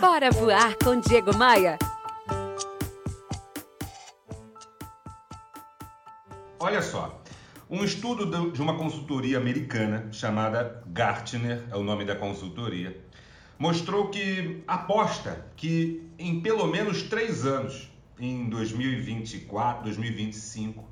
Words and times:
Bora 0.00 0.30
voar 0.30 0.76
com 0.76 1.00
Diego 1.00 1.34
Maia. 1.34 1.78
Olha 6.60 6.82
só, 6.82 7.22
um 7.70 7.82
estudo 7.82 8.50
de 8.52 8.60
uma 8.60 8.76
consultoria 8.76 9.38
americana 9.38 10.08
chamada 10.12 10.82
Gartner, 10.88 11.64
é 11.70 11.76
o 11.76 11.82
nome 11.82 12.04
da 12.04 12.14
consultoria, 12.14 13.02
mostrou 13.58 14.08
que 14.08 14.62
aposta 14.68 15.46
que 15.56 16.06
em 16.18 16.40
pelo 16.40 16.66
menos 16.66 17.04
três 17.04 17.46
anos, 17.46 17.90
em 18.20 18.50
2024, 18.50 19.84
2025, 19.84 20.84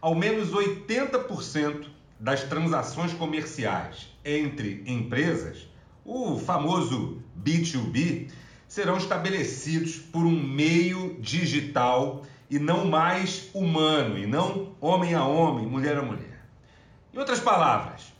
ao 0.00 0.14
menos 0.14 0.50
80% 0.50 1.88
das 2.18 2.42
transações 2.44 3.12
comerciais 3.12 4.08
entre 4.24 4.82
empresas, 4.86 5.68
o 6.06 6.38
famoso 6.38 7.20
B2B, 7.38 8.30
serão 8.68 8.96
estabelecidos 8.96 9.96
por 9.96 10.24
um 10.24 10.42
meio 10.42 11.16
digital 11.20 12.24
e 12.48 12.58
não 12.58 12.86
mais 12.86 13.48
humano, 13.52 14.18
e 14.18 14.26
não 14.26 14.74
homem 14.80 15.14
a 15.14 15.24
homem, 15.24 15.66
mulher 15.66 15.96
a 15.96 16.02
mulher. 16.02 16.44
Em 17.12 17.18
outras 17.18 17.40
palavras, 17.40 18.12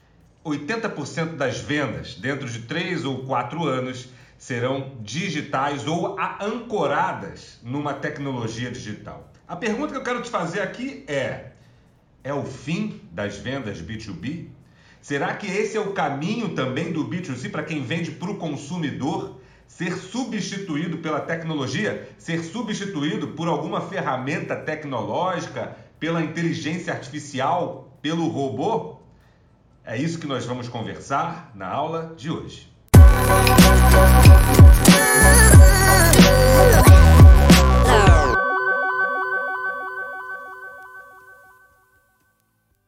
80% 0.44 1.36
das 1.36 1.58
vendas 1.58 2.14
dentro 2.14 2.48
de 2.48 2.60
3 2.60 3.04
ou 3.04 3.24
4 3.24 3.64
anos 3.64 4.08
serão 4.38 4.92
digitais 5.00 5.86
ou 5.86 6.16
ancoradas 6.40 7.58
numa 7.62 7.94
tecnologia 7.94 8.70
digital. 8.70 9.30
A 9.48 9.56
pergunta 9.56 9.92
que 9.92 9.98
eu 9.98 10.04
quero 10.04 10.22
te 10.22 10.30
fazer 10.30 10.60
aqui 10.60 11.04
é: 11.06 11.52
é 12.22 12.34
o 12.34 12.44
fim 12.44 13.00
das 13.12 13.36
vendas 13.38 13.80
B2B? 13.80 14.48
Será 15.00 15.34
que 15.34 15.46
esse 15.46 15.76
é 15.76 15.80
o 15.80 15.92
caminho 15.92 16.50
também 16.50 16.92
do 16.92 17.08
B2C 17.08 17.50
para 17.50 17.62
quem 17.62 17.82
vende 17.82 18.10
para 18.10 18.30
o 18.30 18.36
consumidor? 18.36 19.40
Ser 19.66 19.96
substituído 19.98 20.98
pela 20.98 21.20
tecnologia? 21.20 22.08
Ser 22.18 22.42
substituído 22.42 23.28
por 23.28 23.48
alguma 23.48 23.80
ferramenta 23.80 24.54
tecnológica? 24.54 25.76
Pela 25.98 26.22
inteligência 26.22 26.92
artificial? 26.92 27.90
Pelo 28.00 28.28
robô? 28.28 29.00
É 29.84 29.96
isso 29.96 30.18
que 30.18 30.26
nós 30.26 30.46
vamos 30.46 30.68
conversar 30.68 31.50
na 31.54 31.68
aula 31.68 32.14
de 32.16 32.30
hoje. 32.30 32.72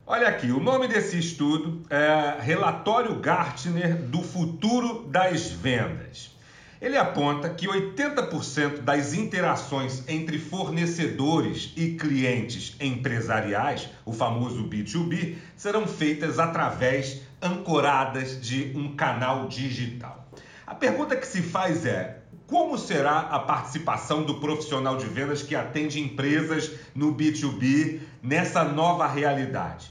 Olha 0.07 0.29
aqui, 0.29 0.51
o 0.51 0.61
nome 0.61 0.89
desse 0.89 1.19
estudo 1.19 1.83
é 1.91 2.41
Relatório 2.41 3.17
Gartner 3.17 3.97
do 3.97 4.23
Futuro 4.23 5.07
das 5.09 5.51
Vendas. 5.51 6.38
Ele 6.81 6.97
aponta 6.97 7.49
que 7.51 7.67
80% 7.67 8.83
das 8.83 9.13
interações 9.13 10.05
entre 10.07 10.39
fornecedores 10.39 11.73
e 11.77 11.93
clientes 11.93 12.77
empresariais, 12.81 13.89
o 14.05 14.13
famoso 14.13 14.69
B2B, 14.69 15.37
serão 15.57 15.89
feitas 15.89 16.39
através 16.39 17.23
ancoradas 17.43 18.41
de 18.41 18.73
um 18.77 18.95
canal 18.95 19.49
digital. 19.49 20.29
A 20.65 20.75
pergunta 20.75 21.17
que 21.17 21.27
se 21.27 21.43
faz 21.43 21.85
é: 21.85 22.21
como 22.47 22.79
será 22.79 23.19
a 23.19 23.41
participação 23.41 24.23
do 24.23 24.37
profissional 24.37 24.97
de 24.97 25.07
vendas 25.07 25.43
que 25.43 25.57
atende 25.57 26.01
empresas 26.01 26.71
no 26.95 27.13
B2B 27.13 28.01
nessa 28.23 28.63
nova 28.63 29.07
realidade? 29.07 29.91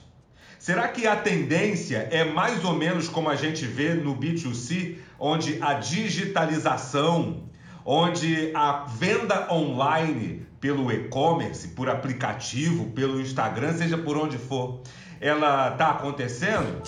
Será 0.58 0.88
que 0.88 1.06
a 1.06 1.16
tendência 1.16 2.08
é 2.12 2.24
mais 2.24 2.64
ou 2.66 2.74
menos 2.74 3.08
como 3.08 3.30
a 3.30 3.36
gente 3.36 3.66
vê 3.66 3.94
no 3.94 4.16
B2C, 4.16 4.98
onde 5.20 5.62
a 5.62 5.74
digitalização, 5.74 7.44
onde 7.86 8.52
a 8.54 8.86
venda 8.86 9.52
online 9.52 10.46
pelo 10.60 10.92
e-commerce, 10.92 11.70
por 11.70 11.90
aplicativo, 11.90 12.92
pelo 12.92 13.22
Instagram, 13.22 13.74
seja 13.74 13.98
por 13.98 14.18
onde 14.18 14.38
for, 14.38 14.82
ela 15.22 15.70
está 15.72 15.92
acontecendo? 15.92 16.82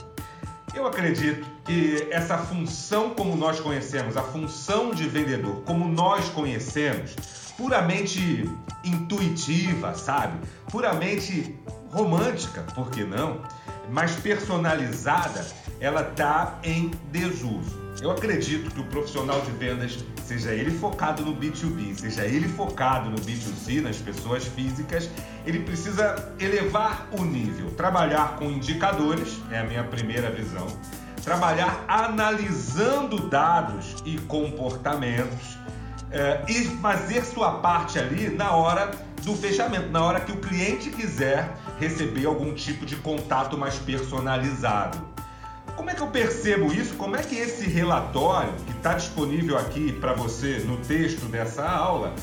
Eu 0.74 0.86
acredito 0.86 1.48
que 1.66 2.08
essa 2.12 2.38
função 2.38 3.12
como 3.12 3.36
nós 3.36 3.60
conhecemos, 3.60 4.16
a 4.18 4.22
função 4.22 4.92
de 4.92 5.08
vendedor 5.08 5.64
como 5.66 5.88
nós 5.88 6.30
conhecemos, 6.30 7.16
puramente 7.58 8.50
intuitiva, 8.84 9.94
sabe? 9.94 10.38
Puramente 10.72 11.56
romântica, 11.92 12.62
por 12.74 12.90
que 12.92 13.04
não? 13.04 13.42
Mas 13.92 14.16
personalizada, 14.16 15.46
ela 15.80 16.02
está 16.02 16.60
em 16.64 16.92
desuso. 17.12 17.89
Eu 18.02 18.12
acredito 18.12 18.72
que 18.72 18.80
o 18.80 18.86
profissional 18.86 19.42
de 19.42 19.52
vendas, 19.52 20.06
seja 20.24 20.54
ele 20.54 20.72
focado 20.72 21.26
no 21.26 21.36
B2B, 21.36 21.96
seja 21.96 22.26
ele 22.26 22.48
focado 22.48 23.10
no 23.10 23.18
B2C, 23.18 23.82
nas 23.82 23.98
pessoas 23.98 24.46
físicas, 24.46 25.10
ele 25.46 25.60
precisa 25.60 26.34
elevar 26.40 27.10
o 27.12 27.26
nível, 27.26 27.72
trabalhar 27.72 28.38
com 28.38 28.46
indicadores, 28.46 29.38
é 29.52 29.60
a 29.60 29.64
minha 29.66 29.84
primeira 29.84 30.32
visão, 30.32 30.68
trabalhar 31.26 31.84
analisando 31.90 33.28
dados 33.28 33.96
e 34.06 34.18
comportamentos 34.18 35.58
é, 36.10 36.44
e 36.48 36.64
fazer 36.82 37.26
sua 37.26 37.60
parte 37.60 38.00
ali 38.00 38.30
na 38.30 38.52
hora 38.52 38.92
do 39.24 39.36
fechamento, 39.36 39.90
na 39.90 40.02
hora 40.02 40.22
que 40.22 40.32
o 40.32 40.38
cliente 40.38 40.90
quiser 40.90 41.54
receber 41.78 42.26
algum 42.26 42.54
tipo 42.54 42.86
de 42.86 42.96
contato 42.96 43.58
mais 43.58 43.76
personalizado. 43.76 45.09
Como 45.80 45.90
é 45.90 45.96
que 45.96 46.02
eu 46.02 46.08
percebo 46.08 46.74
isso? 46.74 46.94
Como 46.96 47.16
é 47.16 47.22
que 47.24 47.38
esse 47.38 47.66
relatório, 47.66 48.52
que 48.66 48.74
está 48.74 48.96
disponível 48.96 49.58
aqui 49.58 49.94
para 49.94 50.12
você 50.12 50.60
no 50.68 50.76
texto 50.76 51.26
dessa 51.28 51.66
aula, 51.66 52.14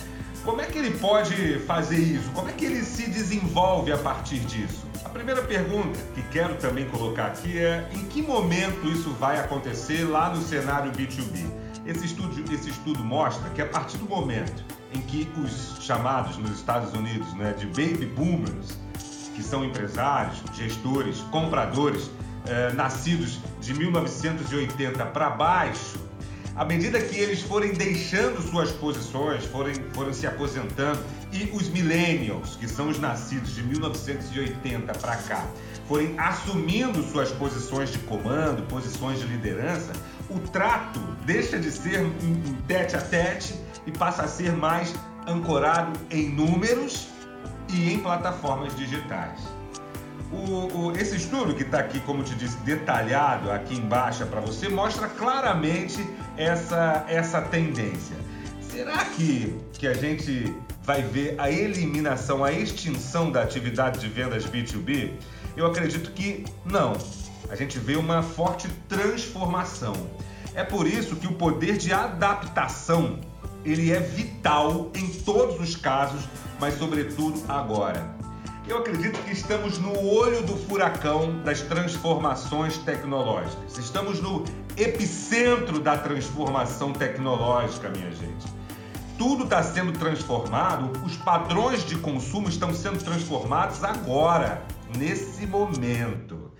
como 0.44 0.60
é 0.60 0.66
que 0.66 0.76
ele 0.76 0.90
pode 0.98 1.58
fazer 1.60 1.96
isso? 1.96 2.30
Como 2.32 2.50
é 2.50 2.52
que 2.52 2.66
ele 2.66 2.84
se 2.84 3.08
desenvolve 3.08 3.90
a 3.90 3.96
partir 3.96 4.40
disso? 4.40 4.86
A 5.02 5.08
primeira 5.08 5.40
pergunta 5.40 5.98
que 6.14 6.20
quero 6.24 6.56
também 6.56 6.86
colocar 6.90 7.28
aqui 7.28 7.58
é: 7.58 7.88
em 7.94 8.04
que 8.04 8.20
momento 8.20 8.86
isso 8.88 9.08
vai 9.12 9.38
acontecer 9.38 10.04
lá 10.04 10.28
no 10.28 10.42
cenário 10.42 10.92
B2B? 10.92 11.46
Esse 11.86 12.04
estudo, 12.04 12.52
esse 12.52 12.68
estudo 12.68 13.02
mostra 13.02 13.48
que 13.48 13.62
a 13.62 13.66
partir 13.66 13.96
do 13.96 14.04
momento 14.04 14.66
em 14.92 15.00
que 15.00 15.26
os 15.42 15.82
chamados 15.82 16.36
nos 16.36 16.50
Estados 16.50 16.92
Unidos 16.92 17.32
né, 17.32 17.54
de 17.54 17.64
baby 17.64 18.04
boomers, 18.04 18.78
que 19.34 19.42
são 19.42 19.64
empresários, 19.64 20.42
gestores, 20.54 21.20
compradores, 21.30 22.10
eh, 22.48 22.72
nascidos 22.74 23.40
de 23.60 23.74
1980 23.74 25.04
para 25.06 25.30
baixo, 25.30 25.98
à 26.54 26.64
medida 26.64 26.98
que 27.00 27.18
eles 27.18 27.42
forem 27.42 27.72
deixando 27.74 28.40
suas 28.40 28.72
posições, 28.72 29.44
forem, 29.44 29.74
forem 29.92 30.12
se 30.14 30.26
aposentando, 30.26 30.98
e 31.32 31.50
os 31.52 31.68
millennials, 31.68 32.56
que 32.56 32.66
são 32.66 32.88
os 32.88 32.98
nascidos 32.98 33.54
de 33.54 33.62
1980 33.62 34.94
para 34.94 35.16
cá, 35.16 35.46
forem 35.86 36.18
assumindo 36.18 37.02
suas 37.02 37.30
posições 37.30 37.92
de 37.92 37.98
comando, 38.00 38.62
posições 38.68 39.18
de 39.18 39.26
liderança, 39.26 39.92
o 40.30 40.38
trato 40.38 41.00
deixa 41.26 41.58
de 41.58 41.70
ser 41.70 42.00
um 42.00 42.56
tete 42.66 42.96
a 42.96 43.00
tete 43.00 43.54
e 43.86 43.92
passa 43.92 44.22
a 44.22 44.28
ser 44.28 44.52
mais 44.52 44.94
ancorado 45.26 45.98
em 46.10 46.30
números 46.30 47.08
e 47.68 47.92
em 47.92 47.98
plataformas 47.98 48.74
digitais. 48.76 49.55
O, 50.32 50.78
o, 50.78 50.92
esse 50.96 51.16
estudo 51.16 51.54
que 51.54 51.62
está 51.62 51.78
aqui, 51.78 52.00
como 52.00 52.22
te 52.22 52.34
disse, 52.34 52.56
detalhado 52.58 53.50
aqui 53.50 53.76
embaixo 53.76 54.26
para 54.26 54.40
você, 54.40 54.68
mostra 54.68 55.08
claramente 55.08 55.98
essa, 56.36 57.04
essa 57.08 57.40
tendência. 57.42 58.16
Será 58.60 59.04
que, 59.04 59.56
que 59.74 59.86
a 59.86 59.94
gente 59.94 60.54
vai 60.82 61.02
ver 61.02 61.36
a 61.38 61.50
eliminação, 61.50 62.44
a 62.44 62.52
extinção 62.52 63.30
da 63.30 63.42
atividade 63.42 64.00
de 64.00 64.08
vendas 64.08 64.44
B2B? 64.46 65.12
Eu 65.56 65.66
acredito 65.66 66.10
que 66.10 66.44
não. 66.64 66.92
A 67.48 67.54
gente 67.54 67.78
vê 67.78 67.96
uma 67.96 68.22
forte 68.22 68.68
transformação. 68.88 69.94
É 70.54 70.64
por 70.64 70.86
isso 70.86 71.16
que 71.16 71.26
o 71.26 71.32
poder 71.32 71.76
de 71.76 71.92
adaptação 71.92 73.20
ele 73.64 73.92
é 73.92 73.98
vital 73.98 74.90
em 74.94 75.08
todos 75.08 75.60
os 75.60 75.74
casos, 75.76 76.22
mas 76.60 76.78
sobretudo 76.78 77.42
agora. 77.48 78.15
Eu 78.68 78.78
acredito 78.78 79.22
que 79.22 79.30
estamos 79.30 79.78
no 79.78 79.96
olho 79.96 80.42
do 80.42 80.56
furacão 80.56 81.40
das 81.44 81.62
transformações 81.62 82.76
tecnológicas. 82.78 83.78
Estamos 83.78 84.20
no 84.20 84.42
epicentro 84.76 85.78
da 85.78 85.96
transformação 85.96 86.92
tecnológica, 86.92 87.88
minha 87.90 88.10
gente. 88.10 88.44
Tudo 89.16 89.44
está 89.44 89.62
sendo 89.62 89.92
transformado, 89.92 90.90
os 91.04 91.16
padrões 91.16 91.84
de 91.84 91.96
consumo 91.96 92.48
estão 92.48 92.74
sendo 92.74 92.98
transformados 93.04 93.84
agora, 93.84 94.60
nesse 94.98 95.46
momento. 95.46 96.34
O 96.34 96.50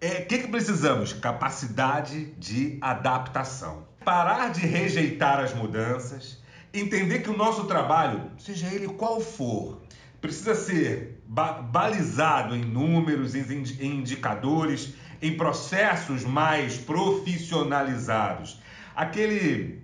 é, 0.00 0.22
que, 0.22 0.38
que 0.38 0.48
precisamos? 0.48 1.12
Capacidade 1.12 2.24
de 2.38 2.76
adaptação. 2.80 3.84
Parar 4.04 4.50
de 4.50 4.66
rejeitar 4.66 5.38
as 5.38 5.54
mudanças, 5.54 6.42
entender 6.74 7.20
que 7.20 7.30
o 7.30 7.36
nosso 7.36 7.64
trabalho, 7.64 8.32
seja 8.36 8.66
ele 8.66 8.88
qual 8.88 9.20
for, 9.20 9.80
precisa 10.20 10.56
ser 10.56 11.19
balizado 11.30 12.56
em 12.56 12.64
números, 12.64 13.36
em 13.36 13.98
indicadores, 13.98 14.94
em 15.22 15.36
processos 15.36 16.24
mais 16.24 16.76
profissionalizados. 16.76 18.60
Aquele 18.96 19.80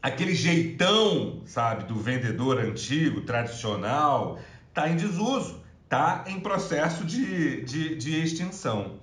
aquele 0.00 0.34
jeitão, 0.34 1.42
sabe, 1.44 1.84
do 1.84 1.96
vendedor 1.96 2.58
antigo, 2.58 3.20
tradicional, 3.22 4.38
está 4.68 4.88
em 4.88 4.96
desuso, 4.96 5.60
está 5.84 6.24
em 6.26 6.40
processo 6.40 7.04
de, 7.04 7.62
de, 7.62 7.96
de 7.96 8.22
extinção. 8.22 8.98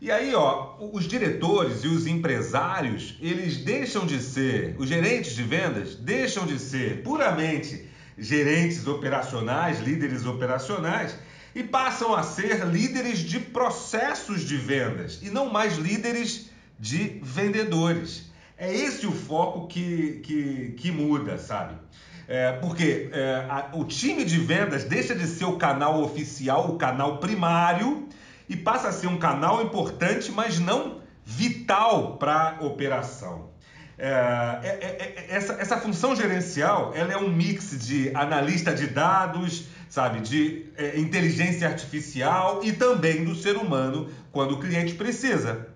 E 0.00 0.10
aí, 0.10 0.34
ó, 0.34 0.74
os 0.92 1.06
diretores 1.06 1.84
e 1.84 1.88
os 1.88 2.08
empresários, 2.08 3.16
eles 3.20 3.58
deixam 3.58 4.04
de 4.04 4.20
ser, 4.20 4.74
os 4.78 4.88
gerentes 4.88 5.36
de 5.36 5.44
vendas 5.44 5.94
deixam 5.94 6.44
de 6.44 6.58
ser 6.58 7.02
puramente 7.02 7.88
gerentes 8.18 8.86
operacionais, 8.86 9.80
líderes 9.80 10.26
operacionais, 10.26 11.16
e 11.54 11.62
passam 11.62 12.14
a 12.14 12.22
ser 12.22 12.66
líderes 12.66 13.18
de 13.18 13.38
processos 13.38 14.42
de 14.42 14.56
vendas 14.56 15.20
e 15.22 15.30
não 15.30 15.50
mais 15.50 15.76
líderes 15.76 16.50
de 16.78 17.20
vendedores. 17.22 18.30
É 18.56 18.72
esse 18.72 19.06
o 19.06 19.12
foco 19.12 19.66
que, 19.66 20.20
que, 20.22 20.74
que 20.78 20.90
muda, 20.90 21.38
sabe? 21.38 21.76
É, 22.28 22.52
porque 22.52 23.10
é, 23.12 23.46
a, 23.48 23.70
o 23.74 23.84
time 23.84 24.24
de 24.24 24.38
vendas 24.38 24.84
deixa 24.84 25.14
de 25.14 25.26
ser 25.26 25.44
o 25.44 25.56
canal 25.56 26.02
oficial, 26.02 26.70
o 26.70 26.78
canal 26.78 27.18
primário, 27.18 28.08
e 28.48 28.56
passa 28.56 28.88
a 28.88 28.92
ser 28.92 29.06
um 29.06 29.18
canal 29.18 29.62
importante, 29.62 30.30
mas 30.30 30.58
não 30.58 31.00
vital 31.24 32.16
para 32.16 32.58
a 32.58 32.64
operação. 32.64 33.51
É, 33.98 34.08
é, 34.08 34.68
é, 34.68 35.14
é, 35.30 35.36
essa, 35.36 35.54
essa 35.54 35.76
função 35.76 36.16
gerencial 36.16 36.92
ela 36.94 37.12
é 37.12 37.16
um 37.16 37.28
mix 37.28 37.86
de 37.86 38.10
analista 38.14 38.74
de 38.74 38.86
dados, 38.86 39.66
sabe, 39.88 40.20
de 40.20 40.66
inteligência 40.96 41.68
artificial 41.68 42.60
e 42.64 42.72
também 42.72 43.24
do 43.24 43.34
ser 43.34 43.56
humano 43.56 44.10
quando 44.32 44.52
o 44.52 44.60
cliente 44.60 44.94
precisa. 44.94 45.68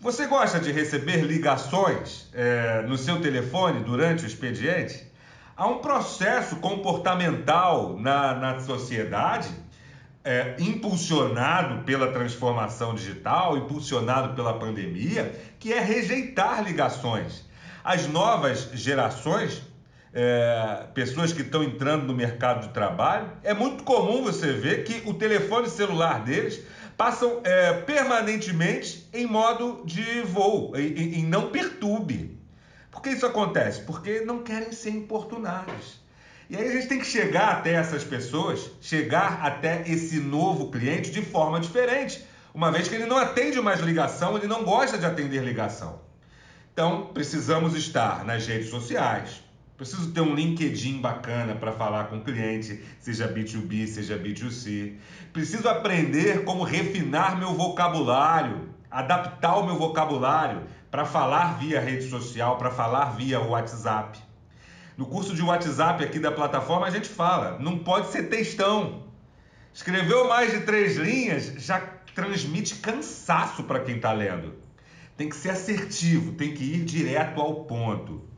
Você 0.00 0.26
gosta 0.26 0.58
de 0.58 0.72
receber 0.72 1.22
ligações 1.22 2.30
é, 2.32 2.82
no 2.88 2.96
seu 2.96 3.20
telefone 3.20 3.84
durante 3.84 4.24
o 4.24 4.26
expediente? 4.26 5.06
Há 5.54 5.66
um 5.66 5.78
processo 5.78 6.56
comportamental 6.56 7.98
na, 7.98 8.34
na 8.34 8.60
sociedade, 8.60 9.50
é, 10.24 10.56
impulsionado 10.58 11.84
pela 11.84 12.12
transformação 12.12 12.94
digital, 12.94 13.56
impulsionado 13.56 14.34
pela 14.34 14.58
pandemia, 14.58 15.34
que 15.58 15.72
é 15.72 15.80
rejeitar 15.80 16.62
ligações. 16.62 17.44
As 17.82 18.06
novas 18.06 18.70
gerações, 18.74 19.62
é, 20.12 20.86
pessoas 20.92 21.32
que 21.32 21.42
estão 21.42 21.62
entrando 21.64 22.06
no 22.06 22.14
mercado 22.14 22.66
de 22.66 22.74
trabalho, 22.74 23.30
é 23.42 23.54
muito 23.54 23.84
comum 23.84 24.22
você 24.22 24.52
ver 24.52 24.84
que 24.84 25.08
o 25.08 25.14
telefone 25.14 25.68
celular 25.68 26.22
deles 26.22 26.62
passam 26.96 27.40
é, 27.44 27.72
permanentemente 27.72 29.08
em 29.12 29.26
modo 29.26 29.82
de 29.86 30.20
voo, 30.20 30.76
em, 30.76 31.20
em 31.20 31.24
não 31.24 31.50
perturbe. 31.50 32.38
Por 32.90 33.00
que 33.00 33.10
isso 33.10 33.24
acontece? 33.24 33.80
Porque 33.82 34.20
não 34.20 34.42
querem 34.42 34.72
ser 34.72 34.90
importunados. 34.90 35.98
E 36.50 36.56
aí 36.56 36.68
a 36.68 36.72
gente 36.72 36.88
tem 36.88 36.98
que 36.98 37.06
chegar 37.06 37.50
até 37.52 37.74
essas 37.74 38.02
pessoas, 38.02 38.72
chegar 38.80 39.40
até 39.40 39.88
esse 39.88 40.18
novo 40.18 40.68
cliente 40.68 41.12
de 41.12 41.22
forma 41.22 41.60
diferente. 41.60 42.24
Uma 42.52 42.72
vez 42.72 42.88
que 42.88 42.96
ele 42.96 43.06
não 43.06 43.16
atende 43.16 43.60
mais 43.60 43.78
ligação, 43.78 44.36
ele 44.36 44.48
não 44.48 44.64
gosta 44.64 44.98
de 44.98 45.06
atender 45.06 45.44
ligação. 45.44 46.00
Então, 46.72 47.06
precisamos 47.14 47.76
estar 47.76 48.24
nas 48.24 48.44
redes 48.48 48.68
sociais, 48.68 49.40
Preciso 49.80 50.12
ter 50.12 50.20
um 50.20 50.34
LinkedIn 50.34 51.00
bacana 51.00 51.54
para 51.54 51.72
falar 51.72 52.08
com 52.08 52.18
o 52.18 52.20
cliente, 52.22 52.84
seja 52.98 53.26
B2B, 53.26 53.86
seja 53.86 54.18
B2C. 54.18 54.96
Preciso 55.32 55.66
aprender 55.70 56.44
como 56.44 56.64
refinar 56.64 57.38
meu 57.38 57.54
vocabulário, 57.54 58.68
adaptar 58.90 59.56
o 59.56 59.64
meu 59.64 59.78
vocabulário 59.78 60.64
para 60.90 61.06
falar 61.06 61.58
via 61.58 61.80
rede 61.80 62.10
social, 62.10 62.58
para 62.58 62.70
falar 62.70 63.16
via 63.16 63.40
WhatsApp. 63.40 64.18
No 65.00 65.06
curso 65.06 65.34
de 65.34 65.40
WhatsApp 65.40 66.04
aqui 66.04 66.18
da 66.18 66.30
plataforma 66.30 66.86
a 66.86 66.90
gente 66.90 67.08
fala, 67.08 67.58
não 67.58 67.78
pode 67.78 68.08
ser 68.08 68.24
textão. 68.24 69.04
Escreveu 69.72 70.28
mais 70.28 70.52
de 70.52 70.60
três 70.60 70.98
linhas, 70.98 71.54
já 71.56 71.80
transmite 72.14 72.74
cansaço 72.74 73.64
para 73.64 73.80
quem 73.80 73.96
está 73.96 74.12
lendo. 74.12 74.56
Tem 75.16 75.26
que 75.26 75.36
ser 75.36 75.52
assertivo, 75.52 76.32
tem 76.32 76.52
que 76.52 76.62
ir 76.62 76.84
direto 76.84 77.40
ao 77.40 77.64
ponto. 77.64 78.28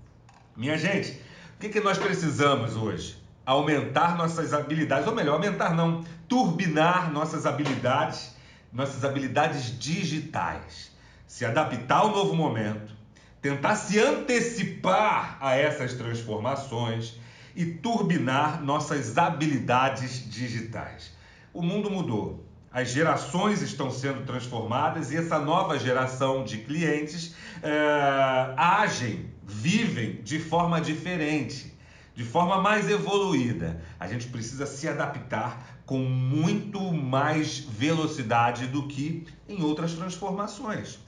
Minha 0.56 0.78
gente, 0.78 1.20
que, 1.58 1.68
que 1.68 1.80
nós 1.80 1.98
precisamos 1.98 2.76
hoje? 2.76 3.20
Aumentar 3.44 4.16
nossas 4.16 4.52
habilidades, 4.52 5.08
ou 5.08 5.16
melhor, 5.16 5.32
aumentar 5.32 5.74
não, 5.74 6.04
turbinar 6.28 7.12
nossas 7.12 7.44
habilidades, 7.44 8.36
nossas 8.72 9.04
habilidades 9.04 9.76
digitais. 9.80 10.92
Se 11.26 11.44
adaptar 11.44 12.02
ao 12.02 12.12
novo 12.12 12.36
momento, 12.36 13.01
tentar 13.42 13.74
se 13.74 13.98
antecipar 13.98 15.36
a 15.40 15.56
essas 15.56 15.94
transformações 15.94 17.18
e 17.56 17.66
turbinar 17.66 18.62
nossas 18.62 19.18
habilidades 19.18 20.30
digitais. 20.30 21.12
O 21.52 21.60
mundo 21.60 21.90
mudou. 21.90 22.46
As 22.72 22.90
gerações 22.90 23.60
estão 23.60 23.90
sendo 23.90 24.24
transformadas 24.24 25.10
e 25.10 25.16
essa 25.16 25.38
nova 25.38 25.78
geração 25.78 26.44
de 26.44 26.58
clientes 26.58 27.34
é, 27.62 28.54
agem 28.56 29.28
vivem 29.44 30.22
de 30.22 30.38
forma 30.38 30.80
diferente, 30.80 31.74
de 32.14 32.24
forma 32.24 32.62
mais 32.62 32.88
evoluída. 32.88 33.82
A 34.00 34.06
gente 34.06 34.28
precisa 34.28 34.64
se 34.64 34.88
adaptar 34.88 35.82
com 35.84 35.98
muito 35.98 36.80
mais 36.92 37.58
velocidade 37.58 38.68
do 38.68 38.86
que 38.86 39.26
em 39.46 39.62
outras 39.62 39.92
transformações. 39.92 41.01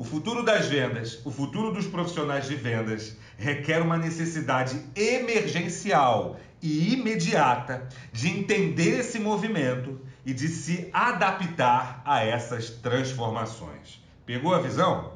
O 0.00 0.02
futuro 0.02 0.42
das 0.42 0.64
vendas, 0.64 1.20
o 1.26 1.30
futuro 1.30 1.74
dos 1.74 1.86
profissionais 1.86 2.48
de 2.48 2.54
vendas 2.54 3.18
requer 3.36 3.82
uma 3.82 3.98
necessidade 3.98 4.80
emergencial 4.96 6.40
e 6.62 6.94
imediata 6.94 7.86
de 8.10 8.30
entender 8.30 9.00
esse 9.00 9.18
movimento 9.18 10.00
e 10.24 10.32
de 10.32 10.48
se 10.48 10.88
adaptar 10.90 12.00
a 12.02 12.24
essas 12.24 12.70
transformações. 12.70 14.02
Pegou 14.24 14.54
a 14.54 14.58
visão? 14.58 15.12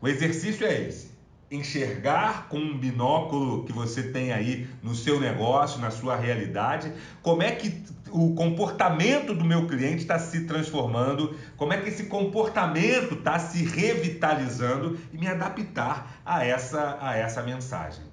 O 0.00 0.08
exercício 0.08 0.66
é 0.66 0.80
esse 0.80 1.14
enxergar 1.48 2.48
com 2.48 2.58
um 2.58 2.76
binóculo 2.76 3.64
que 3.64 3.72
você 3.72 4.02
tem 4.02 4.32
aí 4.32 4.66
no 4.82 4.96
seu 4.96 5.20
negócio, 5.20 5.80
na 5.80 5.92
sua 5.92 6.16
realidade, 6.16 6.92
como 7.22 7.40
é 7.40 7.52
que 7.52 7.84
o 8.14 8.32
comportamento 8.32 9.34
do 9.34 9.44
meu 9.44 9.66
cliente 9.66 10.02
está 10.02 10.20
se 10.20 10.42
transformando, 10.42 11.34
como 11.56 11.72
é 11.72 11.78
que 11.78 11.88
esse 11.88 12.04
comportamento 12.04 13.14
está 13.14 13.40
se 13.40 13.64
revitalizando 13.64 14.96
e 15.12 15.18
me 15.18 15.26
adaptar 15.26 16.20
a 16.24 16.46
essa, 16.46 16.96
a 17.00 17.16
essa 17.16 17.42
mensagem. 17.42 18.04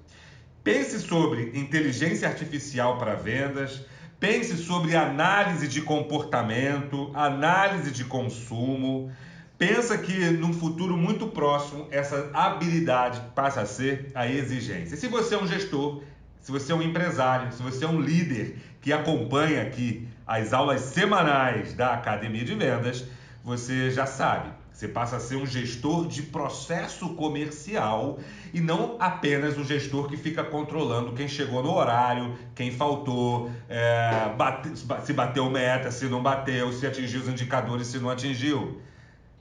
Pense 0.64 0.98
sobre 0.98 1.52
inteligência 1.54 2.26
artificial 2.26 2.98
para 2.98 3.14
vendas, 3.14 3.86
pense 4.18 4.56
sobre 4.56 4.96
análise 4.96 5.68
de 5.68 5.80
comportamento, 5.80 7.12
análise 7.14 7.92
de 7.92 8.04
consumo. 8.04 9.08
Pensa 9.56 9.96
que 9.96 10.30
num 10.30 10.52
futuro 10.52 10.96
muito 10.96 11.28
próximo 11.28 11.86
essa 11.92 12.28
habilidade 12.34 13.22
passa 13.36 13.60
a 13.60 13.66
ser 13.66 14.10
a 14.16 14.26
exigência. 14.26 14.96
Se 14.96 15.06
você 15.06 15.36
é 15.36 15.38
um 15.38 15.46
gestor, 15.46 16.02
se 16.42 16.50
você 16.50 16.72
é 16.72 16.74
um 16.74 16.82
empresário, 16.82 17.52
se 17.52 17.62
você 17.62 17.84
é 17.84 17.88
um 17.88 18.00
líder 18.00 18.58
que 18.80 18.92
acompanha 18.92 19.62
aqui 19.62 20.06
as 20.26 20.52
aulas 20.52 20.80
semanais 20.80 21.72
da 21.72 21.94
Academia 21.94 22.44
de 22.44 22.54
Vendas, 22.54 23.06
você 23.44 23.90
já 23.90 24.06
sabe. 24.06 24.50
Você 24.72 24.88
passa 24.88 25.16
a 25.16 25.20
ser 25.20 25.36
um 25.36 25.46
gestor 25.46 26.06
de 26.08 26.22
processo 26.22 27.10
comercial 27.10 28.18
e 28.52 28.60
não 28.60 28.96
apenas 28.98 29.56
um 29.56 29.64
gestor 29.64 30.08
que 30.08 30.16
fica 30.16 30.42
controlando 30.42 31.12
quem 31.12 31.28
chegou 31.28 31.62
no 31.62 31.72
horário, 31.72 32.36
quem 32.54 32.72
faltou, 32.72 33.50
é, 33.68 34.32
bate, 34.36 34.70
se 35.04 35.12
bateu 35.12 35.48
meta, 35.48 35.90
se 35.90 36.06
não 36.06 36.22
bateu, 36.22 36.72
se 36.72 36.86
atingiu 36.86 37.20
os 37.20 37.28
indicadores, 37.28 37.86
se 37.86 37.98
não 37.98 38.10
atingiu 38.10 38.80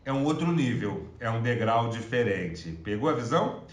é 0.04 0.12
um 0.12 0.24
outro 0.24 0.52
nível, 0.52 1.08
é 1.20 1.30
um 1.30 1.42
degrau 1.42 1.90
diferente. 1.90 2.72
Pegou 2.84 3.10
a 3.10 3.14
visão? 3.14 3.64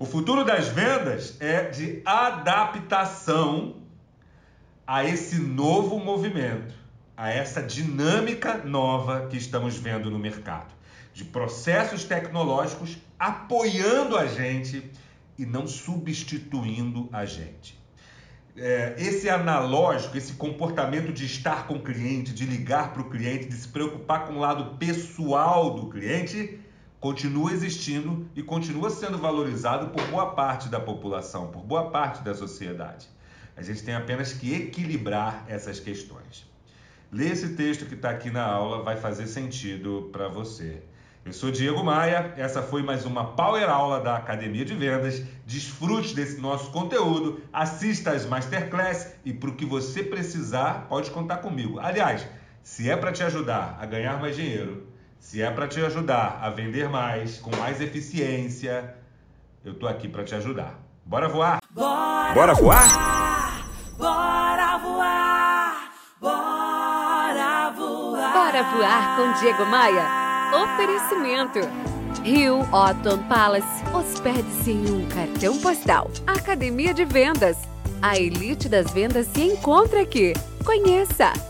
O 0.00 0.06
futuro 0.06 0.46
das 0.46 0.68
vendas 0.68 1.36
é 1.40 1.64
de 1.64 2.00
adaptação 2.06 3.82
a 4.86 5.04
esse 5.04 5.38
novo 5.38 5.98
movimento, 5.98 6.72
a 7.14 7.28
essa 7.28 7.62
dinâmica 7.62 8.56
nova 8.64 9.26
que 9.26 9.36
estamos 9.36 9.76
vendo 9.76 10.10
no 10.10 10.18
mercado, 10.18 10.72
de 11.12 11.22
processos 11.22 12.04
tecnológicos 12.04 12.96
apoiando 13.18 14.16
a 14.16 14.26
gente 14.26 14.90
e 15.38 15.44
não 15.44 15.66
substituindo 15.66 17.06
a 17.12 17.26
gente. 17.26 17.78
É, 18.56 18.94
esse 18.96 19.28
analógico, 19.28 20.16
esse 20.16 20.32
comportamento 20.32 21.12
de 21.12 21.26
estar 21.26 21.66
com 21.66 21.74
o 21.74 21.82
cliente, 21.82 22.32
de 22.32 22.46
ligar 22.46 22.94
para 22.94 23.02
o 23.02 23.10
cliente, 23.10 23.48
de 23.48 23.54
se 23.54 23.68
preocupar 23.68 24.26
com 24.26 24.32
o 24.32 24.38
lado 24.38 24.78
pessoal 24.78 25.74
do 25.74 25.90
cliente, 25.90 26.58
continua 27.00 27.50
existindo 27.50 28.28
e 28.36 28.42
continua 28.42 28.90
sendo 28.90 29.16
valorizado 29.16 29.88
por 29.88 30.06
boa 30.08 30.34
parte 30.34 30.68
da 30.68 30.78
população, 30.78 31.46
por 31.46 31.62
boa 31.62 31.90
parte 31.90 32.22
da 32.22 32.34
sociedade. 32.34 33.08
A 33.56 33.62
gente 33.62 33.82
tem 33.82 33.94
apenas 33.94 34.34
que 34.34 34.54
equilibrar 34.54 35.44
essas 35.48 35.80
questões. 35.80 36.46
Ler 37.10 37.32
esse 37.32 37.54
texto 37.54 37.86
que 37.86 37.94
está 37.94 38.10
aqui 38.10 38.30
na 38.30 38.44
aula 38.44 38.82
vai 38.82 38.96
fazer 38.96 39.26
sentido 39.26 40.10
para 40.12 40.28
você. 40.28 40.82
Eu 41.24 41.32
sou 41.32 41.50
Diego 41.50 41.82
Maia, 41.82 42.34
essa 42.36 42.62
foi 42.62 42.82
mais 42.82 43.04
uma 43.04 43.32
Power 43.32 43.68
Aula 43.68 44.00
da 44.00 44.16
Academia 44.16 44.64
de 44.64 44.74
Vendas. 44.74 45.22
Desfrute 45.46 46.14
desse 46.14 46.38
nosso 46.40 46.70
conteúdo, 46.70 47.42
assista 47.52 48.10
as 48.10 48.26
Masterclass 48.26 49.14
e 49.24 49.32
para 49.32 49.50
o 49.50 49.54
que 49.54 49.64
você 49.64 50.02
precisar, 50.02 50.86
pode 50.88 51.10
contar 51.10 51.38
comigo. 51.38 51.78
Aliás, 51.78 52.26
se 52.62 52.90
é 52.90 52.96
para 52.96 53.12
te 53.12 53.22
ajudar 53.22 53.78
a 53.80 53.86
ganhar 53.86 54.20
mais 54.20 54.36
dinheiro, 54.36 54.89
se 55.20 55.42
é 55.42 55.50
para 55.50 55.68
te 55.68 55.78
ajudar 55.80 56.40
a 56.42 56.50
vender 56.50 56.88
mais, 56.88 57.38
com 57.38 57.54
mais 57.56 57.80
eficiência, 57.80 58.96
eu 59.64 59.74
tô 59.74 59.86
aqui 59.86 60.08
para 60.08 60.24
te 60.24 60.34
ajudar. 60.34 60.80
Bora 61.04 61.28
voar? 61.28 61.60
Bora, 61.70 62.34
Bora 62.34 62.54
voar? 62.54 63.68
Bora 63.96 64.78
voar! 64.78 65.92
Bora 66.20 67.70
voar! 67.76 68.32
Bora 68.32 68.62
voar 68.62 69.16
com 69.16 69.40
Diego 69.40 69.66
Maia. 69.66 70.04
Oferecimento. 70.62 71.60
Rio 72.24 72.60
Otton 72.72 73.22
Palace. 73.28 73.84
Hospede-se 73.94 74.72
em 74.72 74.90
um 74.90 75.08
cartão 75.08 75.58
postal. 75.60 76.10
Academia 76.26 76.92
de 76.92 77.04
Vendas. 77.04 77.56
A 78.02 78.18
elite 78.18 78.68
das 78.68 78.90
vendas 78.92 79.26
se 79.26 79.42
encontra 79.42 80.00
aqui. 80.00 80.32
Conheça! 80.64 81.49